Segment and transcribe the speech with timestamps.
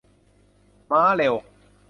[0.89, 1.35] ม้าเร็ว